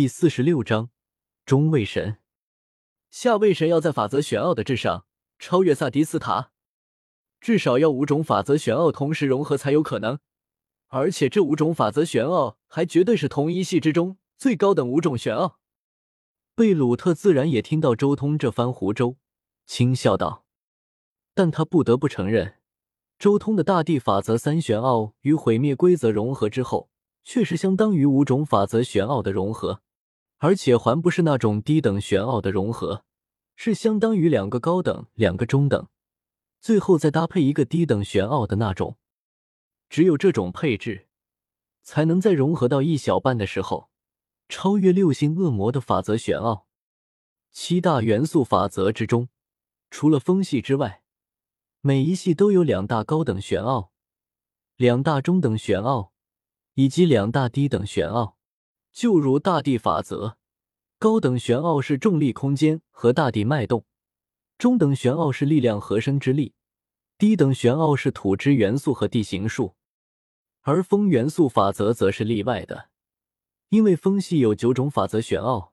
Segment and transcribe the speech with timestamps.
[0.00, 0.90] 第四十六章
[1.44, 2.18] 中位神。
[3.10, 5.06] 下位神要在法则玄奥的之上
[5.40, 6.52] 超越萨迪斯塔，
[7.40, 10.20] 至少要五种法则玄奥同时融合才有可能。
[10.86, 15.58] 而且这五种法则玄奥还绝对是同一系之中最高等五种玄奥。
[16.54, 19.16] 贝鲁特自然也听到周通这番胡诌，
[19.66, 20.44] 轻笑道
[21.34, 22.60] ：“但他不得不承认，
[23.18, 26.88] 周通的大地法则三玄奥与毁灭规则融合之后，
[27.24, 29.82] 确实相当于五种法则玄奥的融合，
[30.38, 33.04] 而且还不是那种低等玄奥的融合，
[33.54, 35.88] 是相当于两个高等、两个中等，
[36.60, 38.96] 最后再搭配一个低等玄奥的那种。
[39.88, 41.06] 只有这种配置，
[41.82, 43.90] 才能在融合到一小半的时候。”
[44.50, 46.66] 超越六星恶魔的法则玄奥，
[47.52, 49.28] 七大元素法则之中，
[49.90, 51.02] 除了风系之外，
[51.82, 53.92] 每一系都有两大高等玄奥、
[54.76, 56.14] 两大中等玄奥
[56.76, 58.37] 以及两大低等玄奥。
[58.92, 60.36] 就如大地法则，
[60.98, 63.84] 高等玄奥是重力空间和大地脉动，
[64.56, 66.54] 中等玄奥是力量和生之力，
[67.16, 69.76] 低等玄奥是土之元素和地形术，
[70.62, 72.90] 而风元素法则则是例外的。
[73.68, 75.72] 因为风系有九种法则玄奥，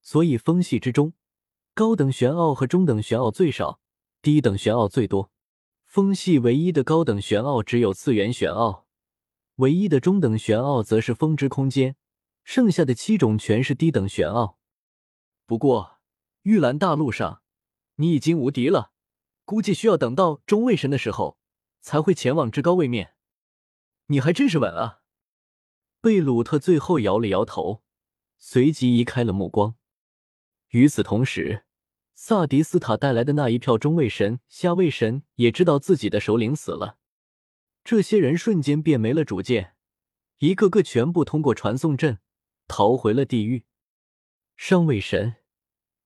[0.00, 1.12] 所以风系之中，
[1.74, 3.80] 高等玄奥和中等玄奥最少，
[4.22, 5.30] 低等玄奥最多。
[5.84, 8.86] 风系唯一的高等玄奥只有次元玄奥，
[9.56, 11.96] 唯一的中等玄奥则是风之空间，
[12.44, 14.58] 剩下的七种全是低等玄奥。
[15.46, 15.98] 不过
[16.42, 17.42] 玉兰大陆上，
[17.96, 18.92] 你已经无敌了，
[19.44, 21.38] 估计需要等到中位神的时候
[21.80, 23.14] 才会前往至高位面。
[24.06, 25.00] 你还真是稳啊！
[26.00, 27.82] 贝鲁特最后摇了摇头，
[28.36, 29.76] 随即移开了目光。
[30.68, 31.64] 与此同时，
[32.14, 36.98] 萨迪斯塔带来的那一票中位神、下位神也知道自己的首领死了，
[37.82, 39.74] 这些人瞬间便没了主见，
[40.38, 42.18] 一个个全部通过传送阵
[42.66, 43.64] 逃回了地狱。
[44.56, 45.36] 上位神，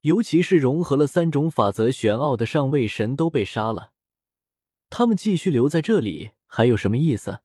[0.01, 3.91] 尤其是融合了三种法则玄奥的上位神都被杀了，
[4.89, 7.41] 他们继续留在这里还有什么意思？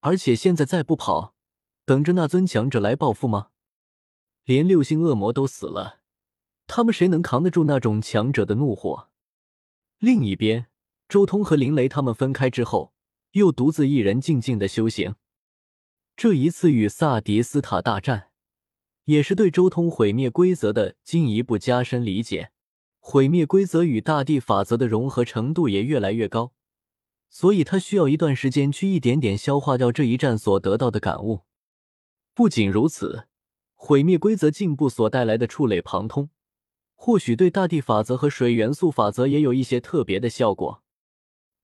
[0.00, 1.34] 而且现在再不跑。
[1.86, 3.48] 等着那尊强者来报复吗？
[4.44, 6.00] 连六星恶魔都死了，
[6.66, 9.10] 他们谁能扛得住那种强者的怒火？
[9.98, 10.68] 另一边，
[11.08, 12.94] 周通和林雷他们分开之后，
[13.32, 15.14] 又独自一人静静的修行。
[16.16, 18.28] 这一次与萨迪斯塔大战，
[19.04, 22.52] 也是对周通毁灭规则的进一步加深理解。
[23.00, 26.52] 毁灭规则与大地法则的融合程度也越来越高，
[27.28, 31.42] 所以他需要一段时间去一点点消化掉这一战所得到的感悟。
[32.32, 33.26] 不仅如此，
[33.74, 36.30] 毁灭规则进步所带来的触类旁通，
[36.94, 40.82] 或许对大地法则和水元素法则也有一些特别的效果。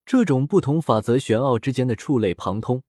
[0.04, 2.82] 这种不同法则玄奥之间的触类旁通，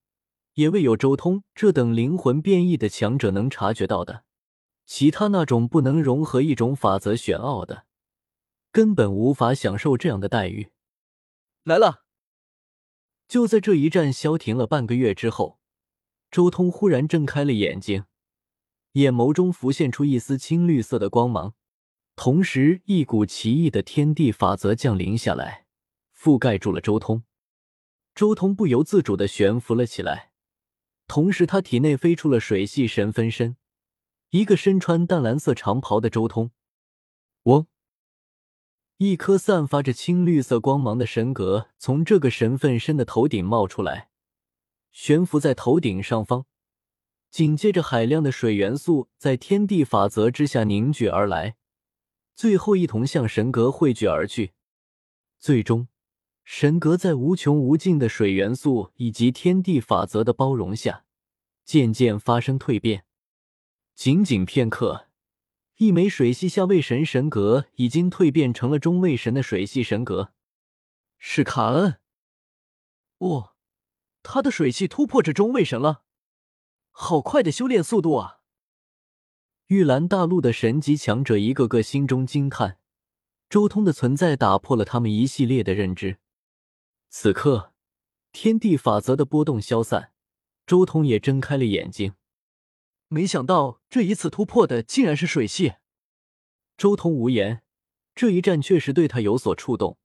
[0.56, 4.24] 也未有周通这等灵魂变异的强者能察觉到的。
[4.86, 7.86] 其他那种不能融合一种法则玄奥的，
[8.72, 10.72] 根本无法享受这样的待遇。
[11.64, 12.04] 来了！
[13.28, 15.60] 就在这一战消停了半个月之后。
[16.30, 18.06] 周通忽然睁开了眼睛，
[18.94, 21.56] 眼眸中浮现出一丝青绿色的光芒，
[22.16, 25.66] 同时一股奇异的天地法则降临下来，
[26.18, 27.24] 覆盖住了周通。
[28.16, 30.31] 周通不由自主的悬浮了起来，
[31.12, 33.58] 同时他体内飞出了水系神分身，
[34.30, 36.52] 一个身穿淡蓝色长袍的周通。
[37.44, 37.68] 嗡！
[38.96, 44.10] 一颗散发着青绿色光芒的神格从这个神分身的头顶冒出来。
[44.94, 46.46] 悬浮在头顶上方，
[47.30, 51.58] 紧接着海量的水元素在天地法则之下凝聚而来，
[52.34, 54.54] 最后一同向神格汇聚而去。
[55.38, 55.90] 最终，
[56.44, 61.06] 神格在无穷无尽的水元素以及天地法则的包容下，
[61.64, 63.06] 渐渐发生蜕变。
[63.96, 65.08] 仅仅片刻，
[65.78, 70.34] 一枚水系下位神神格已经蜕变成了中位神的水系神格。
[71.18, 72.00] 是卡恩。
[73.20, 73.50] 哦。
[74.24, 76.04] 他的水系突破至中位神了，
[76.92, 78.42] 好快的修炼速度啊！
[79.66, 82.78] 玉兰大陆的神级强者一个个心中惊叹，
[83.50, 86.20] 周通的存在打破了他们一系列的认知。
[87.14, 87.74] 此刻，
[88.32, 90.14] 天地法则的波动消散，
[90.66, 92.16] 周通也睁开了眼睛。
[93.10, 95.74] 没想到这一次突破的竟然是水系。
[96.78, 97.64] 周通无言，
[98.16, 99.98] 这一战确实对他有所触动，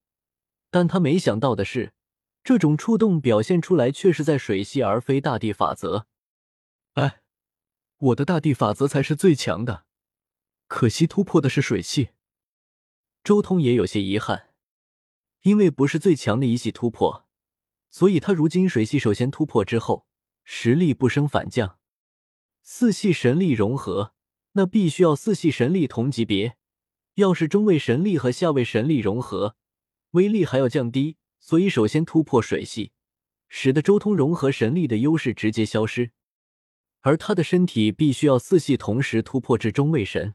[0.68, 1.92] 但他没想到的是。
[2.42, 6.08] 这种触动表现出来，却是在水系而非大地法则。
[6.94, 7.22] 哎，
[7.98, 9.86] 我的大地法则才是最强的，
[10.66, 12.10] 可惜突破的是水系。
[13.22, 14.50] 周通也有些遗憾，
[15.46, 17.24] 因为不是最强的一系突破，
[17.88, 20.04] 所以他如今水系首先突破之后，
[20.42, 21.78] 实力不升反降。
[22.62, 24.12] 四系神力融合，
[24.54, 26.56] 那必须要四系神力同级别。
[27.14, 29.54] 要是中位神力和下位神力融合，
[30.10, 31.16] 威力还要降低。
[31.38, 32.90] 所以，首先突破水系，
[33.48, 36.10] 使得周通融合神力的优势直接消失。
[37.02, 40.34] 而他的身体必须要四系同时突破至中位神，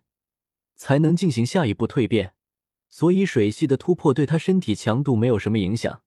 [0.77, 2.33] 才能进行下一步蜕变。
[2.91, 6.03] 所以，水系的突破对他身体强度没有什么影响。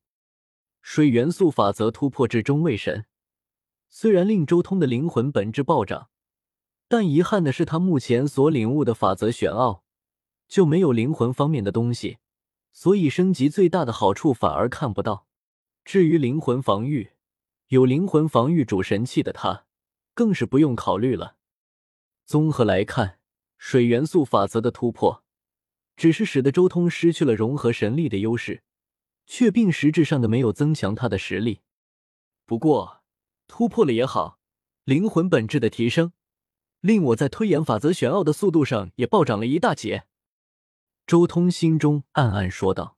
[0.83, 3.07] 水元素法则突破至中位神，
[3.89, 6.11] 虽然令周通的灵魂本质暴涨，
[6.87, 9.83] 但遗憾的是，他目前所领悟的法则玄奥
[10.47, 12.19] 就没有灵魂方面的东西。
[12.71, 15.27] 所以升级最大的好处反而看不到。
[15.85, 17.13] 至于灵魂防御，
[17.69, 19.65] 有灵魂防御主神器的他，
[20.13, 21.37] 更是不用考虑了。
[22.27, 23.19] 综合来看，
[23.57, 25.24] 水元素法则的突破，
[25.97, 28.63] 只是使得周通失去了融合神力的优势，
[29.27, 31.61] 却并实质上的没有增强他的实力。
[32.45, 33.03] 不过
[33.47, 34.39] 突破了也好，
[34.85, 36.13] 灵魂本质的提升，
[36.81, 40.05] 令我在推演法则玄奥的速度上也暴涨了一大截。
[41.07, 42.97] 周通心中暗暗说道：“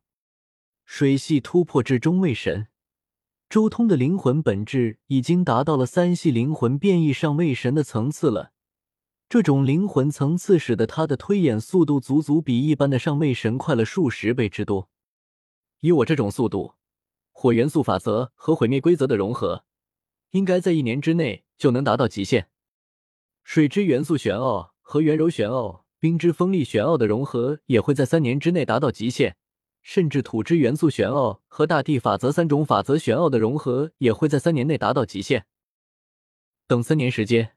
[0.84, 2.68] 水系突破至中位神，
[3.48, 8.52] 周通的灵魂本质已经达到了三系灵魂变异上位神的层次了。
[9.36, 14.88] 这种灵魂层次使得他的推演速度足足比一般的上位神快了数十倍之多。
[15.80, 16.72] 以我这种速度，
[17.32, 19.66] 火元素法则和毁灭规则的融合，
[20.30, 22.48] 应该在一年之内就能达到极限。
[23.44, 29.36] 水之元素玄奥和元柔玄奥。”冰之锋利玄奥的融合也会在三年之内达到极限，
[29.82, 35.44] 甚至土之元素玄奥和大地法则三种法则玄奥的融合也会在三年内达到极限。
[36.66, 37.55] 等三年时间，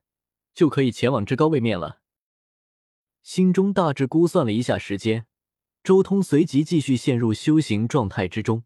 [0.60, 2.02] 就可以前往至高位面了。
[3.22, 5.26] 心中大致估算了一下时间，
[5.86, 8.66] 周通随即继续陷入修行状态之中。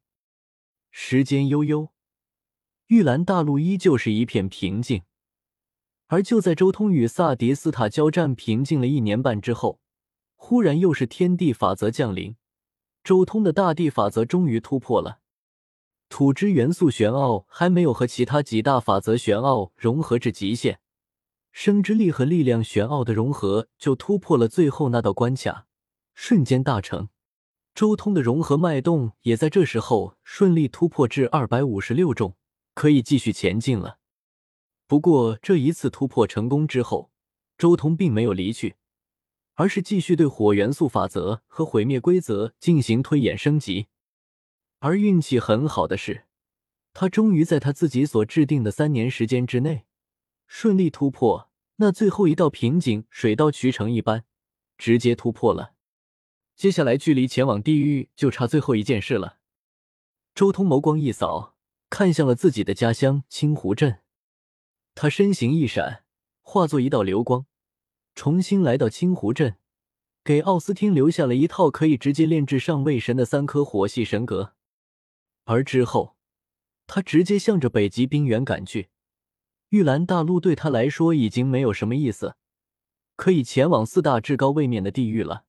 [0.90, 1.90] 时间悠悠，
[2.88, 5.04] 玉兰大陆依旧是一片平静。
[6.08, 9.80] 而就在周通与萨迪斯塔交战平静了一年半之后，
[10.36, 12.36] 忽然又是天地法则降临，
[13.04, 15.20] 周通的大地法则终于突破了。
[16.10, 20.80] 土之元素玄奥还没有和其他几大法则玄奥融合至极限，
[21.54, 25.68] 生之力和力量玄奥的融合就突破了最后那道关卡，
[26.16, 27.10] 瞬间大成。
[27.76, 32.36] 周通的融合脉动也在这时候顺利突破至二百五十六重，
[32.74, 34.00] 可以继续前进了。
[34.88, 37.12] 不过这一次突破成功之后，
[37.56, 38.76] 周通并没有离去，
[39.54, 43.88] 而是继续对火元素法则和毁灭规则进行推演升级。
[44.80, 46.26] 而运气很好的是，
[46.94, 49.86] 他终于在他自己所制定的三年时间之内，
[50.46, 54.26] 顺利突破那最后一道瓶颈，水到渠成一般，
[54.78, 55.74] 直接突破了。
[56.56, 59.40] 接下来距离前往地狱就差最后一件事了。
[60.36, 61.56] 周通眸光一扫，
[61.90, 64.02] 看向了自己的家乡青湖镇。
[64.94, 66.04] 他身形一闪，
[66.42, 67.48] 化作一道流光，
[68.14, 69.58] 重新来到青湖镇，
[70.24, 74.54] 给奥斯汀留下了一套可以直接炼制上位神的三颗火系神格。
[75.46, 76.16] 而之后，
[76.86, 78.90] 他直接向着北极冰原赶去。
[79.74, 82.36] 玉兰大陆对他来说已经没有什么意思，
[83.16, 85.46] 可以前往四大至高位面的地狱了。